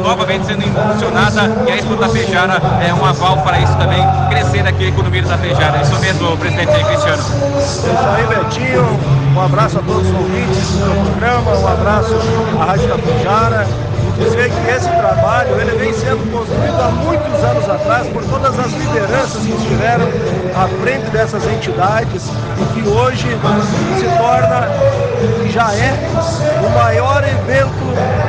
novamente 0.02 0.46
sendo 0.46 0.66
impulsionada 0.66 1.66
e 1.68 1.72
a 1.72 1.76
Expo 1.76 1.98
Tapejara 1.98 2.62
é 2.88 2.94
um 2.94 3.06
aval 3.06 3.42
para 3.42 3.60
isso 3.60 3.76
também, 3.76 4.02
crescer 4.30 4.66
aqui 4.66 4.86
a 4.86 4.88
economia 4.88 5.24
da 5.24 5.36
Tapejara. 5.36 5.80
É 5.80 5.82
isso 5.82 6.00
mesmo, 6.00 6.38
presidente 6.38 6.85
Cristiano. 6.86 7.24
Isso 7.60 7.88
aí, 7.88 8.26
Betinho. 8.28 9.16
Um 9.36 9.42
abraço 9.42 9.80
a 9.80 9.82
todos 9.82 10.08
os 10.08 10.16
ouvintes 10.16 10.70
do 10.70 11.12
programa, 11.12 11.52
um 11.58 11.68
abraço 11.68 12.16
à 12.60 12.66
Rádio 12.66 12.88
Tapujara 12.88 13.68
dizer 14.18 14.50
que 14.50 14.72
esse 14.72 14.90
trabalho 14.90 15.60
ele 15.60 15.78
vem 15.78 15.94
sendo 15.94 16.32
construído 16.32 16.80
há 16.80 16.90
muitos 16.90 17.44
anos 17.44 17.70
atrás 17.70 18.08
por 18.08 18.24
todas 18.24 18.58
as 18.58 18.72
lideranças 18.72 19.42
que 19.44 19.52
estiveram 19.52 20.08
à 20.56 20.68
frente 20.82 21.10
dessas 21.10 21.46
entidades 21.46 22.30
e 22.62 22.74
que 22.74 22.88
hoje 22.88 23.28
se 24.00 24.18
torna 24.18 24.70
e 25.46 25.52
já 25.52 25.74
é 25.74 25.94
o 26.66 26.70
maior 26.70 27.24
evento 27.24 27.86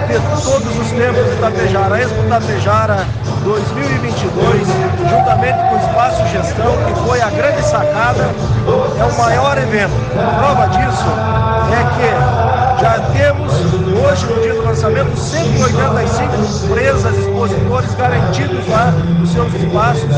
de 0.09 0.43
todos 0.43 0.79
os 0.79 0.91
tempos 0.93 1.31
de 1.31 1.37
Tapejara. 1.41 2.01
Expo 2.01 2.23
Tapejara 2.29 3.07
2022, 3.45 4.67
juntamente 5.11 5.59
com 5.69 5.75
o 5.75 5.79
Espaço 5.79 6.27
Gestão, 6.29 6.77
que 6.87 7.07
foi 7.07 7.21
a 7.21 7.31
grande 7.31 7.63
sacada, 7.63 8.31
é 8.99 9.05
o 9.05 9.19
maior 9.19 9.59
evento. 9.59 9.93
Prova 10.39 10.69
disso 10.69 11.07
é 11.73 11.85
que 11.97 12.83
já 12.83 12.99
temos 13.13 13.53
hoje, 13.53 14.27
no 14.27 14.43
dia 14.43 14.55
do 14.55 14.65
lançamento, 14.65 15.17
185 15.17 16.67
empresas, 16.67 17.19
expositores 17.19 17.95
garantidos 17.95 18.69
lá 18.69 18.93
nos 19.19 19.31
seus 19.31 19.53
espaços, 19.55 20.11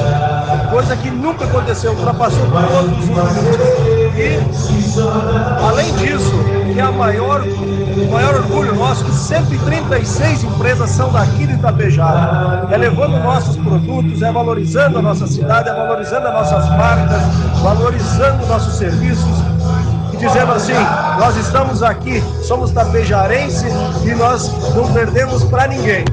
coisa 0.70 0.96
que 0.96 1.10
nunca 1.10 1.44
aconteceu, 1.44 1.92
ultrapassou 1.92 2.46
todos 2.50 2.98
os 2.98 3.04
limites. 3.04 3.97
E, 4.18 4.36
além 5.62 5.94
disso, 5.94 6.32
que 6.72 6.80
é 6.80 6.82
a 6.82 6.90
maior, 6.90 7.40
o 7.42 8.12
maior 8.12 8.34
orgulho 8.34 8.74
nosso, 8.74 9.04
que 9.04 9.14
136 9.14 10.42
empresas 10.42 10.90
são 10.90 11.12
daqui 11.12 11.46
de 11.46 11.52
Itapejara. 11.54 12.66
É 12.68 12.76
levando 12.76 13.22
nossos 13.22 13.56
produtos, 13.56 14.20
é 14.20 14.32
valorizando 14.32 14.98
a 14.98 15.02
nossa 15.02 15.26
cidade, 15.28 15.68
é 15.68 15.72
valorizando 15.72 16.26
as 16.26 16.34
nossas 16.34 16.68
marcas, 16.70 17.22
valorizando 17.62 18.44
nossos 18.46 18.74
serviços 18.76 19.38
dizendo 20.18 20.50
assim: 20.50 20.74
nós 21.18 21.36
estamos 21.36 21.80
aqui, 21.82 22.20
somos 22.42 22.72
tapejarense 22.72 23.66
e 24.04 24.14
nós 24.16 24.50
não 24.74 24.92
perdemos 24.92 25.44
para 25.44 25.68
ninguém. 25.68 26.04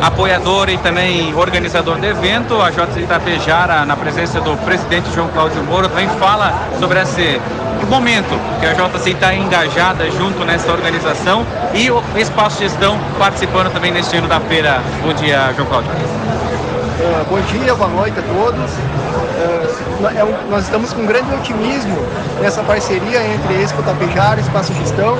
Apoiador 0.00 0.68
e 0.68 0.78
também 0.78 1.34
organizador 1.34 1.96
do 1.96 2.06
evento, 2.06 2.60
a 2.60 2.70
JC 2.70 3.06
Tapejara, 3.06 3.84
na 3.84 3.96
presença 3.96 4.40
do 4.40 4.56
presidente 4.64 5.10
João 5.14 5.28
Cláudio 5.28 5.62
Moro, 5.64 5.88
também 5.88 6.08
fala 6.18 6.52
sobre 6.78 7.00
esse 7.00 7.40
momento 7.88 8.38
que 8.60 8.66
a 8.66 8.72
JC 8.72 9.10
está 9.10 9.34
engajada 9.34 10.10
junto 10.10 10.44
nessa 10.44 10.72
organização 10.72 11.44
e 11.72 11.90
o 11.90 12.02
Espaço 12.16 12.60
Gestão 12.60 12.98
participando 13.18 13.72
também 13.72 13.92
neste 13.92 14.16
ano 14.16 14.28
da 14.28 14.40
feira. 14.40 14.80
Bom 15.02 15.12
dia, 15.12 15.52
João 15.56 15.68
Cláudio. 15.68 15.90
Uh, 15.90 17.24
bom 17.28 17.40
dia, 17.40 17.74
boa 17.74 17.90
noite 17.90 18.18
a 18.18 18.22
todos. 18.22 18.70
Uh, 18.70 20.18
é 20.18 20.24
um, 20.24 20.50
nós 20.50 20.64
estamos 20.64 20.92
com 20.92 21.04
grande 21.04 21.34
otimismo 21.34 21.96
nessa 22.40 22.62
parceria 22.62 23.26
entre 23.26 23.62
Expo 23.62 23.82
Tapejara 23.82 24.40
e 24.40 24.42
Espaço 24.42 24.72
Gestão. 24.74 25.18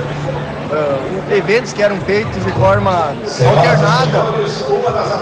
Uh, 0.74 1.32
eventos 1.32 1.72
que 1.72 1.80
eram 1.80 1.96
feitos 2.00 2.44
de 2.44 2.50
forma 2.50 2.90
alternada, 2.90 4.24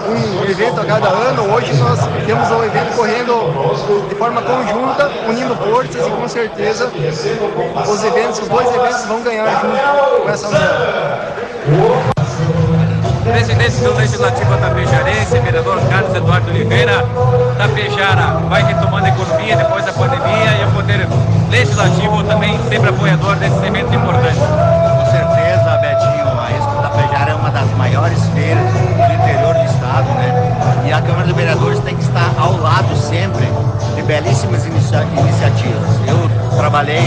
um 0.08 0.50
evento 0.50 0.80
a 0.80 0.84
cada 0.86 1.08
ano. 1.08 1.52
Hoje 1.52 1.74
nós 1.74 1.98
temos 2.26 2.50
o 2.50 2.64
evento 2.64 2.96
correndo 2.96 4.08
de 4.08 4.14
forma 4.14 4.40
conjunta, 4.40 5.10
unindo 5.28 5.54
forças 5.56 6.06
e 6.06 6.10
com 6.10 6.26
certeza 6.26 6.86
os 6.86 8.04
eventos, 8.04 8.38
os 8.38 8.48
dois 8.48 8.74
eventos 8.74 9.04
vão 9.04 9.22
ganhar 9.22 9.60
junto 9.60 10.22
com 10.22 10.30
essa 10.30 10.48
união 10.48 12.12
presidente 13.24 13.76
do 13.76 13.94
Legislativo 13.94 14.56
Tapejarense, 14.56 15.38
vereador 15.38 15.80
Carlos 15.88 16.14
Eduardo 16.14 16.50
Oliveira, 16.50 17.06
Tapejara 17.56 18.38
vai 18.48 18.62
retomando 18.64 19.06
a 19.06 19.08
economia 19.10 19.56
depois 19.56 19.84
da 19.84 19.92
pandemia 19.92 20.58
e 20.60 20.64
o 20.64 20.70
Poder 20.72 21.08
Legislativo 21.50 22.24
também 22.24 22.58
sempre 22.68 22.88
apoiador 22.88 23.36
desse 23.36 23.64
evento 23.64 23.94
importante. 23.94 25.01
Maiores 27.82 28.24
feiras 28.28 28.62
do 28.72 29.12
interior 29.12 29.54
do 29.54 29.64
estado, 29.64 30.06
né? 30.14 30.86
E 30.86 30.92
a 30.92 31.02
Câmara 31.02 31.26
de 31.26 31.32
Vereadores 31.32 31.80
tem 31.80 31.96
que 31.96 32.02
estar 32.02 32.32
ao 32.38 32.56
lado 32.58 32.96
sempre 32.96 33.44
de 33.96 34.02
belíssimas 34.02 34.64
inicia 34.64 35.02
iniciativas. 35.02 35.88
Eu 36.06 36.56
trabalhei 36.56 37.02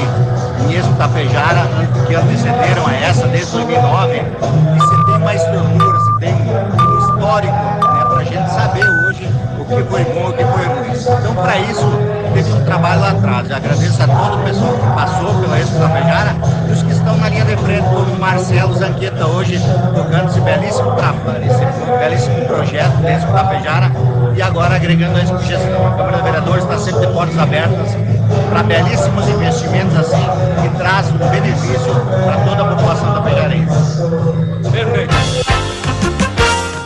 em 0.67 0.75
Expo 0.75 0.93
Tapejara, 0.95 1.65
que 2.05 2.13
antecederam 2.13 2.87
a 2.87 2.93
essa 2.93 3.25
desde 3.27 3.53
2009, 3.53 4.15
e 4.17 4.81
se 4.81 5.05
tem 5.05 5.15
uma 5.15 5.33
estrutura, 5.33 5.99
se 6.01 6.19
tem 6.19 6.33
um 6.33 6.99
histórico, 6.99 7.53
né, 7.53 8.05
para 8.09 8.19
a 8.19 8.23
gente 8.25 8.49
saber 8.51 8.83
hoje 8.83 9.29
o 9.57 9.63
que 9.63 9.83
foi 9.83 10.03
bom 10.03 10.27
e 10.27 10.29
o 10.29 10.33
que 10.33 10.43
foi 10.43 10.65
ruim. 10.65 11.19
Então, 11.21 11.35
para 11.35 11.57
isso, 11.57 11.87
teve 12.35 12.51
um 12.51 12.65
trabalho 12.65 13.01
lá 13.01 13.11
atrás. 13.11 13.49
Eu 13.49 13.55
agradeço 13.55 14.03
a 14.03 14.07
todo 14.07 14.41
o 14.41 14.43
pessoal 14.43 14.73
que 14.73 14.95
passou 14.95 15.41
pela 15.41 15.59
Expo 15.59 15.79
Tapejara 15.79 16.35
e 16.67 16.71
os 16.71 16.83
que 16.83 16.91
estão 16.91 17.17
na 17.17 17.29
linha 17.29 17.45
de 17.45 17.55
frente, 17.57 17.83
como 17.83 18.13
o 18.13 18.19
Marcelo 18.19 18.73
Zanqueta, 18.75 19.25
hoje 19.25 19.59
tocando 19.95 20.29
esse 20.29 20.41
belíssimo 20.41 20.91
trabalho, 20.91 21.45
esse 21.45 21.99
belíssimo 21.99 22.45
projeto 22.45 22.97
da 23.01 23.11
Expo 23.11 23.31
Tapejara 23.31 23.91
e 24.35 24.41
agora 24.41 24.75
agregando 24.75 25.17
a 25.17 25.21
Expo 25.21 25.41
Gestão. 25.43 25.87
A 25.87 25.91
Câmara 25.91 26.17
de 26.17 26.23
Vereadores 26.23 26.63
está 26.63 26.77
sempre 26.77 27.07
de 27.07 27.13
portas 27.13 27.37
abertas 27.37 27.95
para 28.49 28.63
belíssimos 28.63 29.27
investimentos 29.29 29.97
assim, 29.97 30.25
que 30.61 30.77
traz 30.77 31.07
um 31.09 31.17
benefício 31.17 31.95
para 32.25 32.37
toda 32.43 32.63
a 32.63 32.75
população 32.75 33.13
da 33.13 33.21
Pejarense. 33.21 34.01
Perfeito. 34.71 35.15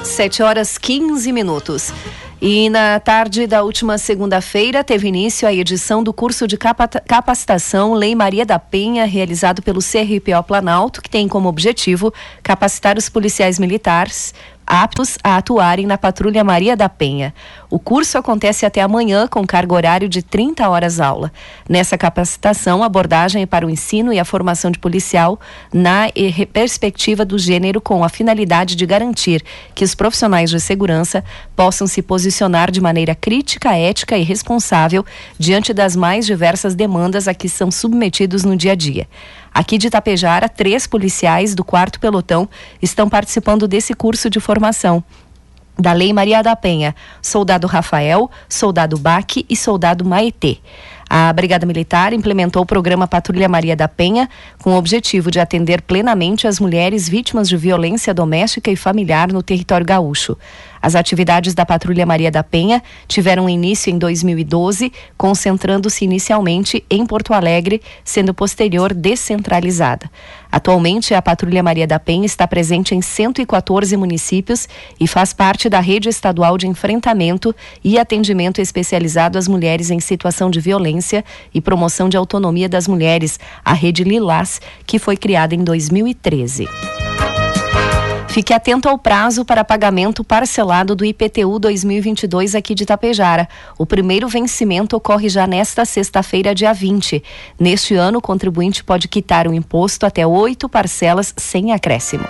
7 0.03 0.43
horas 0.43 0.77
15 0.77 1.31
minutos. 1.31 1.93
E 2.41 2.69
na 2.69 2.97
tarde 3.01 3.45
da 3.45 3.63
última 3.63 3.97
segunda-feira 3.97 4.81
teve 4.81 5.09
início 5.09 5.45
a 5.45 5.53
edição 5.53 6.01
do 6.01 6.13
curso 6.13 6.47
de 6.47 6.57
capacitação 6.57 7.93
Lei 7.93 8.15
Maria 8.15 8.45
da 8.45 8.57
Penha, 8.57 9.05
realizado 9.05 9.61
pelo 9.61 9.81
CRPO 9.81 10.41
Planalto, 10.47 11.01
que 11.01 11.09
tem 11.09 11.27
como 11.27 11.49
objetivo 11.49 12.13
capacitar 12.41 12.97
os 12.97 13.09
policiais 13.09 13.59
militares 13.59 14.33
aptos 14.69 15.17
a 15.23 15.37
atuarem 15.37 15.87
na 15.87 15.97
Patrulha 15.97 16.43
Maria 16.43 16.77
da 16.77 16.87
Penha. 16.87 17.33
O 17.71 17.79
curso 17.79 18.19
acontece 18.19 18.67
até 18.67 18.81
amanhã 18.81 19.27
com 19.27 19.45
carga 19.45 19.73
horário 19.73 20.07
de 20.07 20.21
30 20.21 20.69
horas 20.69 20.99
aula. 20.99 21.31
Nessa 21.67 21.97
capacitação, 21.97 22.83
abordagem 22.83 23.41
é 23.41 23.45
para 23.47 23.65
o 23.65 23.69
ensino 23.69 24.13
e 24.13 24.19
a 24.19 24.25
formação 24.25 24.69
de 24.69 24.77
policial 24.77 25.39
na 25.73 26.07
perspectiva 26.53 27.25
do 27.25 27.39
gênero 27.39 27.81
com 27.81 28.03
a 28.03 28.09
finalidade 28.09 28.75
de 28.75 28.85
garantir 28.85 29.43
que 29.73 29.83
os 29.83 29.95
profissionais 29.95 30.51
de 30.51 30.59
segurança 30.59 31.23
possam 31.55 31.87
se 31.87 32.03
posicionar 32.03 32.69
de 32.69 32.79
maneira 32.79 33.15
crítica, 33.15 33.75
ética 33.75 34.17
e 34.17 34.23
responsável 34.23 35.03
diante 35.37 35.73
das 35.73 35.95
mais 35.95 36.27
diversas 36.27 36.75
demandas 36.75 37.27
a 37.27 37.33
que 37.33 37.49
são 37.49 37.71
submetidos 37.71 38.43
no 38.43 38.55
dia 38.55 38.73
a 38.73 38.75
dia. 38.75 39.07
Aqui 39.53 39.77
de 39.77 39.87
Itapejara, 39.87 40.47
três 40.47 40.85
policiais 40.87 41.55
do 41.55 41.63
quarto 41.63 41.99
pelotão 41.99 42.47
estão 42.81 43.09
participando 43.09 43.67
desse 43.67 43.93
curso 43.93 44.29
de 44.29 44.39
formação 44.39 45.03
da 45.79 45.93
Lei 45.93 46.11
Maria 46.11 46.43
da 46.43 46.55
Penha, 46.55 46.93
soldado 47.21 47.65
Rafael, 47.65 48.29
soldado 48.49 48.97
Baque 48.97 49.45
e 49.49 49.55
soldado 49.55 50.03
Maetê. 50.03 50.57
A 51.09 51.33
Brigada 51.33 51.65
Militar 51.65 52.13
implementou 52.13 52.61
o 52.61 52.65
programa 52.65 53.07
Patrulha 53.07 53.49
Maria 53.49 53.75
da 53.75 53.87
Penha 53.87 54.29
com 54.61 54.73
o 54.73 54.77
objetivo 54.77 55.31
de 55.31 55.39
atender 55.39 55.81
plenamente 55.81 56.47
as 56.47 56.59
mulheres 56.59 57.09
vítimas 57.09 57.49
de 57.49 57.57
violência 57.57 58.13
doméstica 58.13 58.69
e 58.69 58.75
familiar 58.75 59.31
no 59.33 59.41
território 59.41 59.85
gaúcho. 59.85 60.37
As 60.81 60.95
atividades 60.95 61.53
da 61.53 61.65
Patrulha 61.65 62.05
Maria 62.05 62.31
da 62.31 62.43
Penha 62.43 62.81
tiveram 63.07 63.49
início 63.49 63.91
em 63.91 63.97
2012, 63.97 64.91
concentrando-se 65.17 66.05
inicialmente 66.05 66.83
em 66.89 67.05
Porto 67.05 67.33
Alegre, 67.33 67.81
sendo 68.03 68.33
posterior 68.33 68.93
descentralizada. 68.93 70.09
Atualmente, 70.51 71.13
a 71.13 71.21
Patrulha 71.21 71.61
Maria 71.61 71.85
da 71.85 71.99
Penha 71.99 72.25
está 72.25 72.47
presente 72.47 72.95
em 72.95 73.01
114 73.01 73.95
municípios 73.95 74.67
e 74.99 75.07
faz 75.07 75.33
parte 75.33 75.69
da 75.69 75.79
rede 75.79 76.09
estadual 76.09 76.57
de 76.57 76.67
enfrentamento 76.67 77.55
e 77.83 77.99
atendimento 77.99 78.59
especializado 78.59 79.37
às 79.37 79.47
mulheres 79.47 79.91
em 79.91 79.99
situação 79.99 80.49
de 80.49 80.59
violência 80.59 81.23
e 81.53 81.61
promoção 81.61 82.09
de 82.09 82.17
autonomia 82.17 82.67
das 82.67 82.87
mulheres, 82.87 83.39
a 83.63 83.73
Rede 83.73 84.03
Lilás, 84.03 84.59
que 84.85 84.97
foi 84.97 85.15
criada 85.15 85.53
em 85.53 85.63
2013. 85.63 86.67
Fique 88.39 88.53
atento 88.53 88.87
ao 88.87 88.97
prazo 88.97 89.43
para 89.43 89.65
pagamento 89.65 90.23
parcelado 90.23 90.95
do 90.95 91.03
IPTU 91.03 91.59
2022 91.59 92.55
aqui 92.55 92.73
de 92.73 92.85
Tapejara. 92.85 93.49
O 93.77 93.85
primeiro 93.85 94.29
vencimento 94.29 94.95
ocorre 94.95 95.27
já 95.27 95.45
nesta 95.45 95.83
sexta-feira, 95.83 96.55
dia 96.55 96.71
20. 96.71 97.21
Neste 97.59 97.95
ano, 97.95 98.19
o 98.19 98.21
contribuinte 98.21 98.81
pode 98.81 99.09
quitar 99.09 99.45
o 99.45 99.53
imposto 99.53 100.05
até 100.05 100.25
oito 100.25 100.69
parcelas 100.69 101.33
sem 101.35 101.73
acréscimo. 101.73 102.23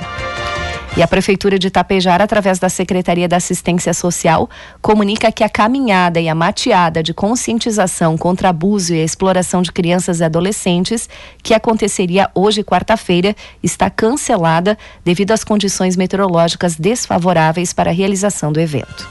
E 0.97 1.03
a 1.03 1.07
Prefeitura 1.07 1.57
de 1.57 1.67
Itapejara, 1.67 2.23
através 2.23 2.59
da 2.59 2.67
Secretaria 2.67 3.27
da 3.27 3.37
Assistência 3.37 3.93
Social, 3.93 4.49
comunica 4.81 5.31
que 5.31 5.43
a 5.43 5.49
caminhada 5.49 6.19
e 6.19 6.27
a 6.27 6.35
mateada 6.35 7.01
de 7.01 7.13
conscientização 7.13 8.17
contra 8.17 8.49
abuso 8.49 8.93
e 8.93 9.01
a 9.01 9.03
exploração 9.03 9.61
de 9.61 9.71
crianças 9.71 10.19
e 10.19 10.23
adolescentes, 10.23 11.07
que 11.41 11.53
aconteceria 11.53 12.29
hoje, 12.33 12.63
quarta-feira, 12.63 13.35
está 13.61 13.89
cancelada 13.89 14.77
devido 15.05 15.31
às 15.31 15.43
condições 15.43 15.95
meteorológicas 15.95 16.75
desfavoráveis 16.75 17.71
para 17.71 17.91
a 17.91 17.93
realização 17.93 18.51
do 18.51 18.59
evento. 18.59 19.07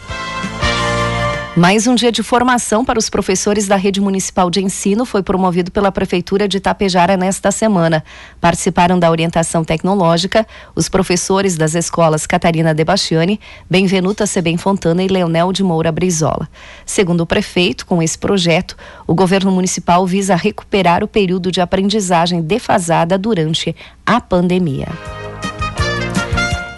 Mais 1.59 1.89
um 1.89 1.97
dia 1.97 2.13
de 2.13 2.23
formação 2.23 2.85
para 2.85 3.01
os 3.01 3.11
professores 3.11 3.67
da 3.67 3.75
Rede 3.75 4.01
Municipal 4.01 4.49
de 4.49 4.63
Ensino 4.63 5.05
foi 5.05 5.25
promovido 5.25 5.73
pela 5.73 5.91
Prefeitura 5.91 6.47
de 6.47 6.59
Itapejara 6.59 7.17
nesta 7.17 7.51
semana. 7.51 8.05
Participaram 8.41 8.97
da 8.97 9.11
orientação 9.11 9.65
tecnológica 9.65 10.47
os 10.77 10.89
professores 10.89 11.57
das 11.57 11.75
escolas 11.75 12.29
Catarina 12.29 12.73
Debastiani, 12.73 13.41
Benvenuta 13.69 14.25
Sebem 14.25 14.57
Fontana 14.57 15.03
e 15.03 15.09
Leonel 15.09 15.53
de 15.53 15.65
Moura 15.65 15.91
Brizola. 15.91 16.49
Segundo 16.87 17.23
o 17.23 17.27
prefeito, 17.27 17.87
com 17.87 18.01
esse 18.01 18.17
projeto, 18.17 18.77
o 19.05 19.13
governo 19.13 19.51
municipal 19.51 20.07
visa 20.07 20.37
recuperar 20.37 21.03
o 21.03 21.09
período 21.09 21.51
de 21.51 21.61
aprendizagem 21.61 22.41
defasada 22.41 23.19
durante 23.19 23.75
a 24.07 24.21
pandemia. 24.21 24.87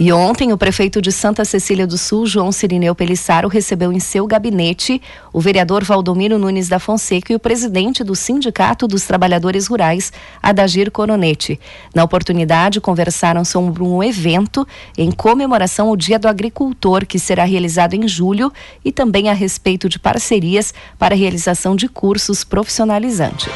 E 0.03 0.11
ontem, 0.15 0.51
o 0.51 0.57
prefeito 0.57 1.03
de 1.03 1.13
Santa 1.13 1.45
Cecília 1.45 1.87
do 1.87 1.99
Sul, 1.99 2.25
João 2.25 2.51
Cirineu 2.51 2.95
Pelissaro, 2.95 3.49
recebeu 3.49 3.93
em 3.93 4.01
seu 4.01 4.27
gabinete 4.27 4.99
o 5.31 5.43
vereador 5.43 5.85
Valdomiro 5.85 6.39
Nunes 6.39 6.71
da 6.71 6.79
Fonseca 6.79 7.31
e 7.31 7.37
o 7.37 7.39
presidente 7.39 8.03
do 8.03 8.17
Sindicato 8.17 8.89
dos 8.89 9.05
Trabalhadores 9.05 9.67
Rurais, 9.67 10.11
Adagir 10.43 10.91
Coronete. 10.91 11.61
Na 11.95 12.03
oportunidade, 12.03 12.81
conversaram 12.81 13.45
sobre 13.45 13.83
um 13.83 14.03
evento 14.03 14.67
em 14.97 15.11
comemoração 15.11 15.89
ao 15.89 15.97
Dia 15.99 16.19
do 16.19 16.29
Agricultor, 16.29 17.05
que 17.05 17.19
será 17.19 17.45
realizado 17.45 17.93
em 17.93 18.09
julho, 18.09 18.51
e 18.83 18.91
também 18.91 19.29
a 19.29 19.35
respeito 19.35 19.87
de 19.87 19.99
parcerias 19.99 20.73
para 20.99 21.15
a 21.15 21.19
realização 21.19 21.77
de 21.77 21.91
cursos 21.91 22.43
profissionalizantes. 22.43 23.53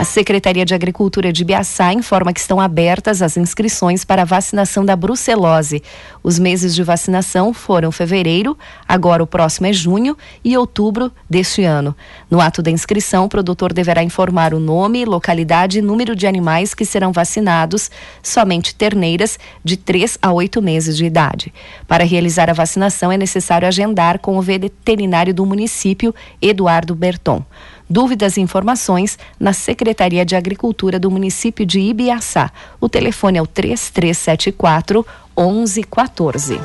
A 0.00 0.04
Secretaria 0.04 0.64
de 0.64 0.72
Agricultura 0.72 1.30
de 1.30 1.44
Biaçá 1.44 1.92
informa 1.92 2.32
que 2.32 2.40
estão 2.40 2.58
abertas 2.58 3.20
as 3.20 3.36
inscrições 3.36 4.02
para 4.02 4.22
a 4.22 4.24
vacinação 4.24 4.82
da 4.82 4.96
brucelose. 4.96 5.82
Os 6.22 6.38
meses 6.38 6.74
de 6.74 6.82
vacinação 6.82 7.52
foram 7.52 7.92
fevereiro, 7.92 8.56
agora 8.88 9.22
o 9.22 9.26
próximo 9.26 9.66
é 9.66 9.74
junho 9.74 10.16
e 10.42 10.56
outubro 10.56 11.12
deste 11.28 11.64
ano. 11.64 11.94
No 12.30 12.40
ato 12.40 12.62
da 12.62 12.70
inscrição, 12.70 13.26
o 13.26 13.28
produtor 13.28 13.74
deverá 13.74 14.02
informar 14.02 14.54
o 14.54 14.58
nome, 14.58 15.04
localidade 15.04 15.80
e 15.80 15.82
número 15.82 16.16
de 16.16 16.26
animais 16.26 16.72
que 16.72 16.86
serão 16.86 17.12
vacinados, 17.12 17.90
somente 18.22 18.74
terneiras 18.74 19.38
de 19.62 19.76
3 19.76 20.16
a 20.22 20.32
8 20.32 20.62
meses 20.62 20.96
de 20.96 21.04
idade. 21.04 21.52
Para 21.86 22.04
realizar 22.04 22.48
a 22.48 22.54
vacinação, 22.54 23.12
é 23.12 23.18
necessário 23.18 23.68
agendar 23.68 24.18
com 24.18 24.38
o 24.38 24.40
veterinário 24.40 25.34
do 25.34 25.44
município, 25.44 26.14
Eduardo 26.40 26.94
Berton. 26.94 27.44
Dúvidas 27.90 28.36
e 28.36 28.40
informações 28.40 29.18
na 29.38 29.52
Secretaria 29.52 30.24
de 30.24 30.36
Agricultura 30.36 30.96
do 30.96 31.10
município 31.10 31.66
de 31.66 31.80
Ibiaçá. 31.80 32.52
O 32.80 32.88
telefone 32.88 33.38
é 33.38 33.42
o 33.42 33.46
3374 33.48 35.04
1114. 35.36 36.60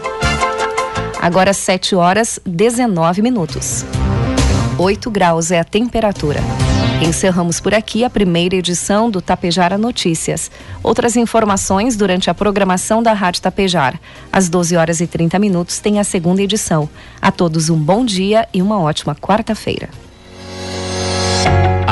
Agora 1.20 1.52
7 1.52 1.96
horas 1.96 2.40
19 2.46 3.24
minutos. 3.24 3.84
8 4.78 5.10
graus 5.10 5.50
é 5.50 5.60
a 5.60 5.64
temperatura. 5.64 6.42
Encerramos 7.02 7.60
por 7.60 7.74
aqui 7.74 8.04
a 8.04 8.10
primeira 8.10 8.56
edição 8.56 9.10
do 9.10 9.20
Tapejara 9.20 9.80
Notícias. 9.80 10.52
Outras 10.84 11.16
informações 11.16 11.96
durante 11.96 12.30
a 12.30 12.36
programação 12.36 13.02
da 13.02 13.14
Rádio 13.14 13.42
Tapejara. 13.42 14.00
Às 14.32 14.48
12 14.48 14.78
horas 14.78 15.02
e 15.02 15.08
30 15.08 15.40
minutos 15.40 15.80
tem 15.80 16.00
a 16.00 16.04
segunda 16.04 16.44
edição. 16.44 16.88
A 17.20 17.32
todos 17.32 17.72
um 17.72 17.78
bom 17.78 18.06
dia 18.06 18.48
e 18.54 18.62
uma 18.62 18.80
ótima 18.80 19.16
quarta-feira. 19.16 19.90